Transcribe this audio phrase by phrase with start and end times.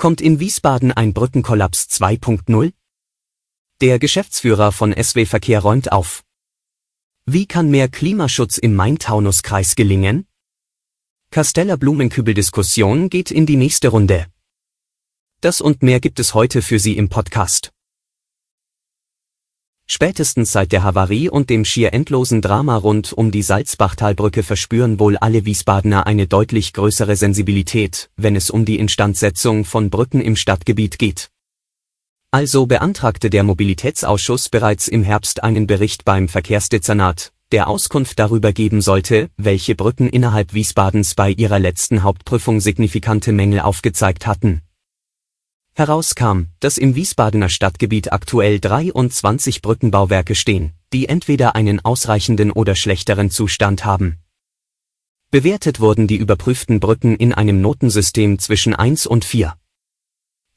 [0.00, 2.72] Kommt in Wiesbaden ein Brückenkollaps 2.0?
[3.82, 6.24] Der Geschäftsführer von SW Verkehr räumt auf.
[7.26, 10.26] Wie kann mehr Klimaschutz im Main-Taunus-Kreis gelingen?
[11.30, 14.24] Casteller Blumenkübel-Diskussion geht in die nächste Runde.
[15.42, 17.70] Das und mehr gibt es heute für Sie im Podcast.
[19.92, 25.16] Spätestens seit der Havarie und dem schier endlosen Drama rund um die Salzbachtalbrücke verspüren wohl
[25.16, 31.00] alle Wiesbadener eine deutlich größere Sensibilität, wenn es um die Instandsetzung von Brücken im Stadtgebiet
[31.00, 31.30] geht.
[32.30, 38.82] Also beantragte der Mobilitätsausschuss bereits im Herbst einen Bericht beim Verkehrsdezernat, der Auskunft darüber geben
[38.82, 44.62] sollte, welche Brücken innerhalb Wiesbadens bei ihrer letzten Hauptprüfung signifikante Mängel aufgezeigt hatten
[45.80, 53.30] Herauskam, dass im Wiesbadener Stadtgebiet aktuell 23 Brückenbauwerke stehen, die entweder einen ausreichenden oder schlechteren
[53.30, 54.18] Zustand haben.
[55.30, 59.54] Bewertet wurden die überprüften Brücken in einem Notensystem zwischen 1 und 4.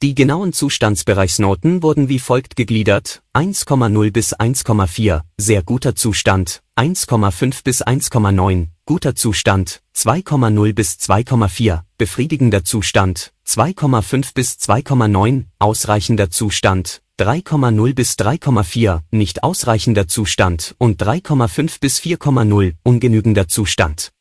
[0.04, 7.82] Die genauen Zustandsbereichsnoten wurden wie folgt gegliedert, 1,0 bis 1,4, sehr guter Zustand, 1,5 bis
[7.82, 18.12] 1,9, guter Zustand, 2,0 bis 2,4, befriedigender Zustand, 2,5 bis 2,9, ausreichender Zustand, 3,0 bis
[18.16, 24.13] 3,4, nicht ausreichender Zustand und 3,5 bis 4,0, ungenügender Zustand.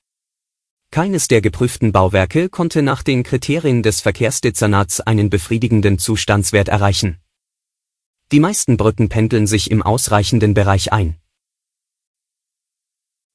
[0.93, 7.17] Keines der geprüften Bauwerke konnte nach den Kriterien des Verkehrsdezernats einen befriedigenden Zustandswert erreichen.
[8.31, 11.15] Die meisten Brücken pendeln sich im ausreichenden Bereich ein.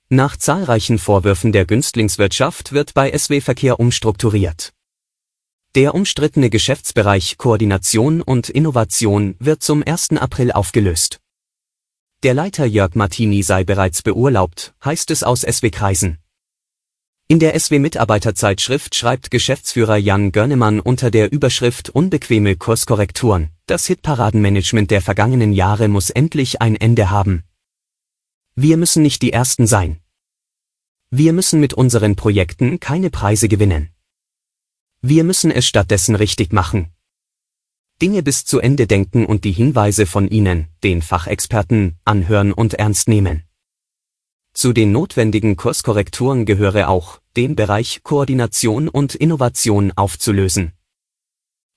[0.08, 4.72] Nach zahlreichen Vorwürfen der Günstlingswirtschaft wird bei SW Verkehr umstrukturiert.
[5.74, 10.10] Der umstrittene Geschäftsbereich Koordination und Innovation wird zum 1.
[10.10, 11.18] April aufgelöst.
[12.22, 16.18] Der Leiter Jörg Martini sei bereits beurlaubt, heißt es aus SW-Kreisen.
[17.30, 25.02] In der SW-Mitarbeiterzeitschrift schreibt Geschäftsführer Jan Görnemann unter der Überschrift Unbequeme Kurskorrekturen, das Hitparadenmanagement der
[25.02, 27.44] vergangenen Jahre muss endlich ein Ende haben.
[28.54, 30.00] Wir müssen nicht die Ersten sein.
[31.10, 33.90] Wir müssen mit unseren Projekten keine Preise gewinnen.
[35.02, 36.88] Wir müssen es stattdessen richtig machen.
[38.00, 43.06] Dinge bis zu Ende denken und die Hinweise von Ihnen, den Fachexperten, anhören und ernst
[43.06, 43.47] nehmen.
[44.52, 50.72] Zu den notwendigen Kurskorrekturen gehöre auch, den Bereich Koordination und Innovation aufzulösen.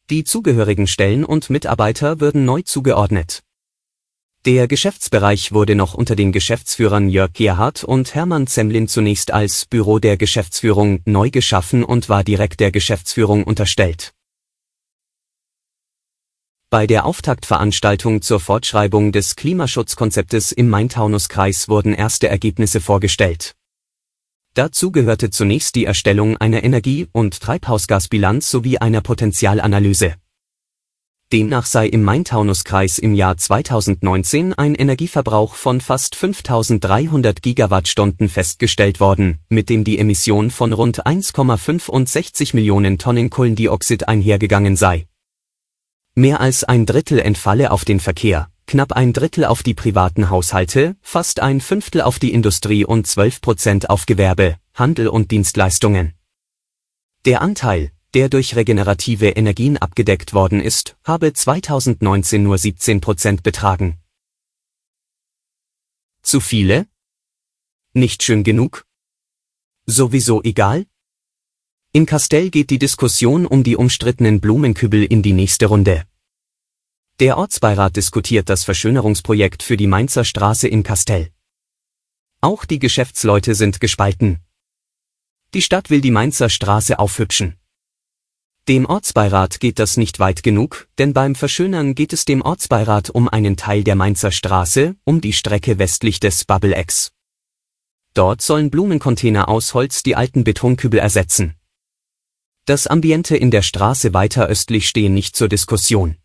[0.09, 3.43] Die zugehörigen Stellen und Mitarbeiter würden neu zugeordnet.
[4.45, 9.99] Der Geschäftsbereich wurde noch unter den Geschäftsführern Jörg Gerhardt und Hermann Zemlin zunächst als Büro
[9.99, 14.13] der Geschäftsführung neu geschaffen und war direkt der Geschäftsführung unterstellt
[16.71, 23.55] bei der Auftaktveranstaltung zur Fortschreibung des Klimaschutzkonzeptes im Main-Taunus-Kreis wurden erste Ergebnisse vorgestellt.
[24.53, 30.15] Dazu gehörte zunächst die Erstellung einer Energie- und Treibhausgasbilanz sowie einer Potenzialanalyse.
[31.33, 39.39] Demnach sei im Main-Taunus-Kreis im Jahr 2019 ein Energieverbrauch von fast 5300 Gigawattstunden festgestellt worden,
[39.49, 45.05] mit dem die Emission von rund 1,65 Millionen Tonnen Kohlendioxid einhergegangen sei
[46.13, 50.97] Mehr als ein Drittel entfalle auf den Verkehr, knapp ein Drittel auf die privaten Haushalte,
[51.01, 56.13] fast ein Fünftel auf die Industrie und 12 Prozent auf Gewerbe, Handel und Dienstleistungen.
[57.23, 63.97] Der Anteil, der durch regenerative Energien abgedeckt worden ist, habe 2019 nur 17 Prozent betragen.
[66.23, 66.87] Zu viele?
[67.93, 68.85] Nicht schön genug?
[69.85, 70.87] Sowieso egal?
[71.93, 76.05] In Castell geht die Diskussion um die umstrittenen Blumenkübel in die nächste Runde.
[77.19, 81.31] Der Ortsbeirat diskutiert das Verschönerungsprojekt für die Mainzer Straße in Castell.
[82.39, 84.39] Auch die Geschäftsleute sind gespalten.
[85.53, 87.57] Die Stadt will die Mainzer Straße aufhübschen.
[88.69, 93.27] Dem Ortsbeirat geht das nicht weit genug, denn beim Verschönern geht es dem Ortsbeirat um
[93.27, 97.11] einen Teil der Mainzer Straße, um die Strecke westlich des Bubble X.
[98.13, 101.57] Dort sollen Blumencontainer aus Holz die alten Betonkübel ersetzen.
[102.65, 106.17] Das Ambiente in der Straße weiter östlich stehen nicht zur Diskussion.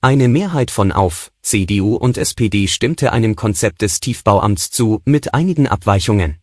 [0.00, 5.66] Eine Mehrheit von Auf, CDU und SPD stimmte einem Konzept des Tiefbauamts zu, mit einigen
[5.66, 6.38] Abweichungen.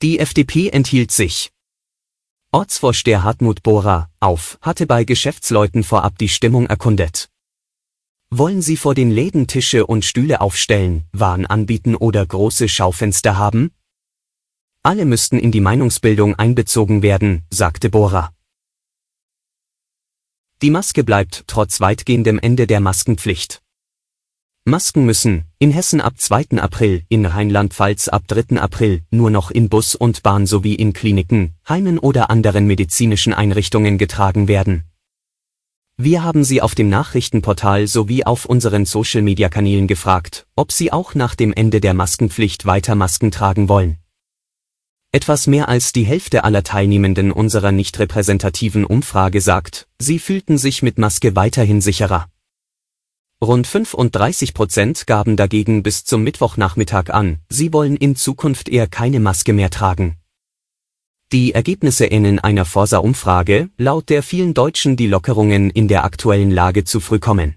[0.00, 1.50] Die FDP enthielt sich.
[2.52, 7.28] Ortsvorsteher Hartmut Bohrer, auf, hatte bei Geschäftsleuten vorab die Stimmung erkundet.
[8.30, 13.72] Wollen Sie vor den Läden Tische und Stühle aufstellen, Waren anbieten oder große Schaufenster haben?
[14.86, 18.34] Alle müssten in die Meinungsbildung einbezogen werden, sagte Bohrer.
[20.60, 23.62] Die Maske bleibt trotz weitgehendem Ende der Maskenpflicht.
[24.66, 26.58] Masken müssen, in Hessen ab 2.
[26.60, 28.60] April, in Rheinland-Pfalz ab 3.
[28.60, 33.96] April, nur noch in Bus und Bahn sowie in Kliniken, Heimen oder anderen medizinischen Einrichtungen
[33.96, 34.84] getragen werden.
[35.96, 41.34] Wir haben Sie auf dem Nachrichtenportal sowie auf unseren Social-Media-Kanälen gefragt, ob Sie auch nach
[41.34, 43.96] dem Ende der Maskenpflicht weiter Masken tragen wollen.
[45.14, 50.82] Etwas mehr als die Hälfte aller Teilnehmenden unserer nicht repräsentativen Umfrage sagt, sie fühlten sich
[50.82, 52.26] mit Maske weiterhin sicherer.
[53.40, 59.20] Rund 35 Prozent gaben dagegen bis zum Mittwochnachmittag an, sie wollen in Zukunft eher keine
[59.20, 60.16] Maske mehr tragen.
[61.30, 66.82] Die Ergebnisse ähneln einer Forsa-Umfrage, laut der vielen Deutschen die Lockerungen in der aktuellen Lage
[66.82, 67.54] zu früh kommen.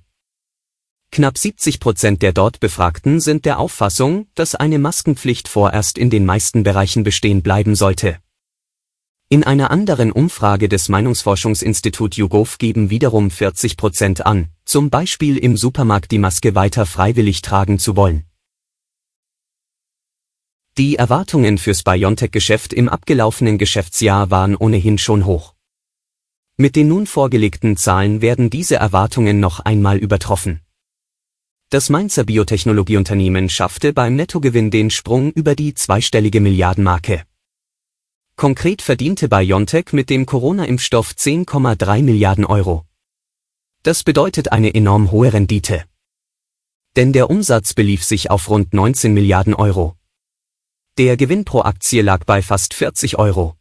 [1.12, 6.25] Knapp 70 Prozent der dort Befragten sind der Auffassung, dass eine Maskenpflicht vorerst in den
[6.25, 8.19] meisten Bereichen bestehen bleiben sollte.
[9.30, 15.57] In einer anderen Umfrage des Meinungsforschungsinstitut YouGov geben wiederum 40 Prozent an, zum Beispiel im
[15.57, 18.24] Supermarkt die Maske weiter freiwillig tragen zu wollen.
[20.77, 25.56] Die Erwartungen fürs BioNTech-Geschäft im abgelaufenen Geschäftsjahr waren ohnehin schon hoch.
[26.56, 30.62] Mit den nun vorgelegten Zahlen werden diese Erwartungen noch einmal übertroffen.
[31.69, 37.23] Das Mainzer Biotechnologieunternehmen schaffte beim Nettogewinn den Sprung über die zweistellige Milliardenmarke.
[38.37, 42.85] Konkret verdiente BioNTech mit dem Corona-Impfstoff 10,3 Milliarden Euro.
[43.83, 45.83] Das bedeutet eine enorm hohe Rendite.
[46.95, 49.97] Denn der Umsatz belief sich auf rund 19 Milliarden Euro.
[50.97, 53.56] Der Gewinn pro Aktie lag bei fast 40 Euro.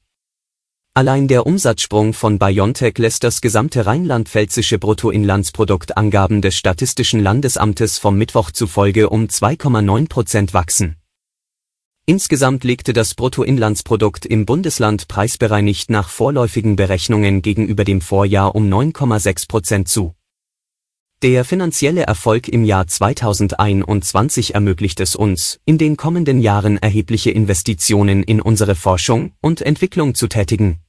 [0.96, 8.16] Allein der Umsatzsprung von BioNTech lässt das gesamte rheinland-pfälzische Bruttoinlandsprodukt Angaben des Statistischen Landesamtes vom
[8.16, 10.96] Mittwoch zufolge um 2,9 Prozent wachsen.
[12.06, 19.48] Insgesamt legte das Bruttoinlandsprodukt im Bundesland preisbereinigt nach vorläufigen Berechnungen gegenüber dem Vorjahr um 9,6
[19.48, 20.14] Prozent zu.
[21.20, 28.22] Der finanzielle Erfolg im Jahr 2021 ermöglicht es uns, in den kommenden Jahren erhebliche Investitionen
[28.22, 30.80] in unsere Forschung und Entwicklung zu tätigen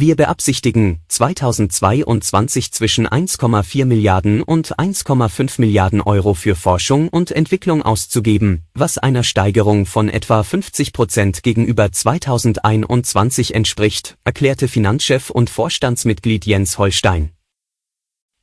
[0.00, 8.64] wir beabsichtigen, 2022 zwischen 1,4 Milliarden und 1,5 Milliarden Euro für Forschung und Entwicklung auszugeben,
[8.74, 16.78] was einer Steigerung von etwa 50 Prozent gegenüber 2021 entspricht, erklärte Finanzchef und Vorstandsmitglied Jens
[16.78, 17.30] Holstein.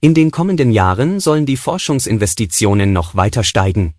[0.02, 3.94] In den kommenden Jahren sollen die Forschungsinvestitionen noch weiter steigen.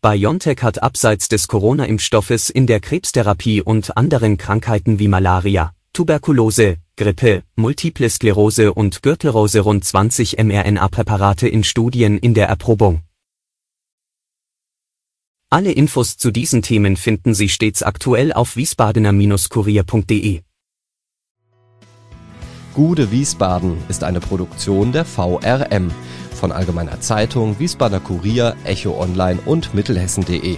[0.00, 7.42] BioNTech hat abseits des Corona-Impfstoffes in der Krebstherapie und anderen Krankheiten wie Malaria, Tuberkulose, Grippe,
[7.54, 13.02] Multiple Sklerose und Gürtelrose rund 20 mRNA-Präparate in Studien in der Erprobung.
[15.50, 20.40] Alle Infos zu diesen Themen finden Sie stets aktuell auf wiesbadener-kurier.de.
[22.72, 25.90] Gude Wiesbaden ist eine Produktion der VRM
[26.34, 30.56] von Allgemeiner Zeitung, Wiesbadener Kurier, Echo Online und Mittelhessen.de.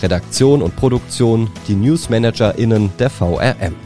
[0.00, 3.85] Redaktion und Produktion die NewsmanagerInnen der VRM.